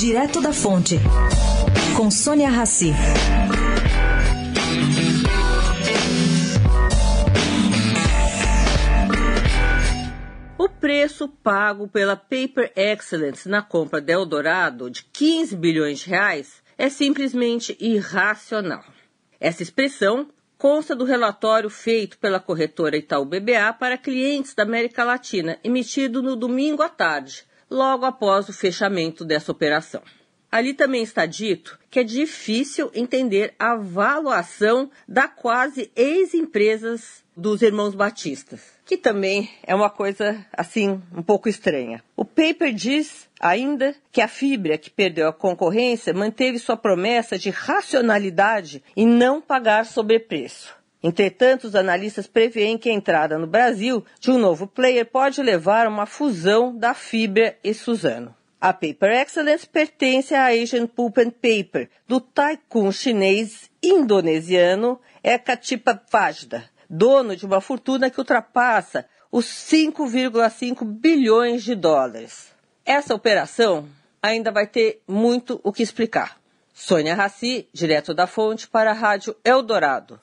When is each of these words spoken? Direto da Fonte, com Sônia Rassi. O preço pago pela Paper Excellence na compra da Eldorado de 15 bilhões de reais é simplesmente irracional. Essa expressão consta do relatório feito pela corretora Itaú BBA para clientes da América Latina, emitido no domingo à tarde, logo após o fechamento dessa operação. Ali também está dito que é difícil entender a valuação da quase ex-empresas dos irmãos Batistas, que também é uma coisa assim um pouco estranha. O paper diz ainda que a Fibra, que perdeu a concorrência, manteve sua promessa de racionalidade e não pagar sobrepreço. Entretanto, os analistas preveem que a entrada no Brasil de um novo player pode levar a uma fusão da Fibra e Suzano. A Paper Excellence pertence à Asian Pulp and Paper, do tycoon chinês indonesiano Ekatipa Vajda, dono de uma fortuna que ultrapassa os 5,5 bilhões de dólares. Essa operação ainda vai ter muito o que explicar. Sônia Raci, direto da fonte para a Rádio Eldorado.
Direto 0.00 0.40
da 0.40 0.50
Fonte, 0.50 0.96
com 1.94 2.10
Sônia 2.10 2.48
Rassi. 2.48 2.90
O 10.56 10.70
preço 10.70 11.28
pago 11.28 11.86
pela 11.86 12.16
Paper 12.16 12.72
Excellence 12.74 13.46
na 13.46 13.60
compra 13.60 14.00
da 14.00 14.14
Eldorado 14.14 14.90
de 14.90 15.04
15 15.04 15.54
bilhões 15.54 15.98
de 15.98 16.08
reais 16.08 16.62
é 16.78 16.88
simplesmente 16.88 17.76
irracional. 17.78 18.82
Essa 19.38 19.62
expressão 19.62 20.30
consta 20.56 20.96
do 20.96 21.04
relatório 21.04 21.68
feito 21.68 22.16
pela 22.16 22.40
corretora 22.40 22.96
Itaú 22.96 23.26
BBA 23.26 23.74
para 23.78 23.98
clientes 23.98 24.54
da 24.54 24.62
América 24.62 25.04
Latina, 25.04 25.58
emitido 25.62 26.22
no 26.22 26.36
domingo 26.36 26.82
à 26.82 26.88
tarde, 26.88 27.44
logo 27.70 28.04
após 28.04 28.48
o 28.48 28.52
fechamento 28.52 29.24
dessa 29.24 29.52
operação. 29.52 30.02
Ali 30.50 30.74
também 30.74 31.02
está 31.02 31.26
dito 31.26 31.78
que 31.88 32.00
é 32.00 32.04
difícil 32.04 32.90
entender 32.92 33.54
a 33.58 33.76
valuação 33.76 34.90
da 35.06 35.28
quase 35.28 35.92
ex-empresas 35.94 37.22
dos 37.36 37.62
irmãos 37.62 37.94
Batistas, 37.94 38.60
que 38.84 38.96
também 38.96 39.48
é 39.62 39.74
uma 39.74 39.88
coisa 39.88 40.44
assim 40.52 41.00
um 41.16 41.22
pouco 41.22 41.48
estranha. 41.48 42.02
O 42.16 42.24
paper 42.24 42.74
diz 42.74 43.28
ainda 43.40 43.94
que 44.10 44.20
a 44.20 44.26
Fibra, 44.26 44.76
que 44.76 44.90
perdeu 44.90 45.28
a 45.28 45.32
concorrência, 45.32 46.12
manteve 46.12 46.58
sua 46.58 46.76
promessa 46.76 47.38
de 47.38 47.50
racionalidade 47.50 48.82
e 48.96 49.06
não 49.06 49.40
pagar 49.40 49.86
sobrepreço. 49.86 50.79
Entretanto, 51.02 51.64
os 51.64 51.74
analistas 51.74 52.26
preveem 52.26 52.76
que 52.76 52.90
a 52.90 52.92
entrada 52.92 53.38
no 53.38 53.46
Brasil 53.46 54.04
de 54.18 54.30
um 54.30 54.38
novo 54.38 54.66
player 54.66 55.06
pode 55.06 55.42
levar 55.42 55.86
a 55.86 55.88
uma 55.88 56.04
fusão 56.04 56.76
da 56.76 56.92
Fibra 56.92 57.56
e 57.64 57.72
Suzano. 57.72 58.34
A 58.60 58.74
Paper 58.74 59.10
Excellence 59.22 59.66
pertence 59.66 60.34
à 60.34 60.48
Asian 60.48 60.86
Pulp 60.86 61.16
and 61.16 61.30
Paper, 61.30 61.88
do 62.06 62.20
tycoon 62.20 62.92
chinês 62.92 63.70
indonesiano 63.82 65.00
Ekatipa 65.24 65.98
Vajda, 66.12 66.68
dono 66.88 67.34
de 67.34 67.46
uma 67.46 67.62
fortuna 67.62 68.10
que 68.10 68.18
ultrapassa 68.18 69.06
os 69.32 69.46
5,5 69.46 70.84
bilhões 70.84 71.64
de 71.64 71.74
dólares. 71.74 72.52
Essa 72.84 73.14
operação 73.14 73.88
ainda 74.22 74.52
vai 74.52 74.66
ter 74.66 75.00
muito 75.08 75.58
o 75.64 75.72
que 75.72 75.82
explicar. 75.82 76.38
Sônia 76.74 77.14
Raci, 77.14 77.66
direto 77.72 78.12
da 78.12 78.26
fonte 78.26 78.68
para 78.68 78.90
a 78.90 78.94
Rádio 78.94 79.34
Eldorado. 79.42 80.20